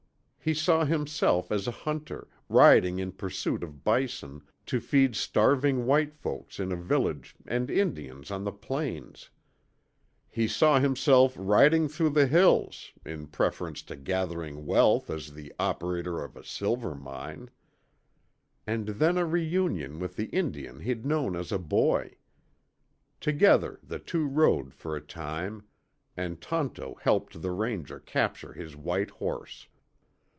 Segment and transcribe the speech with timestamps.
[0.43, 6.15] He saw himself as a hunter, riding in pursuit of bison, to feed starving white
[6.15, 9.29] folks in a village and Indians on the plains.
[10.31, 16.23] He saw himself riding through the hills in preference to gathering wealth as the operator
[16.23, 17.51] of a silver mine.
[18.65, 22.15] And then a reunion with the Indian he'd known as a boy.
[23.19, 25.67] Together the two rode for a time,
[26.17, 29.67] and Tonto helped the Ranger capture his white horse.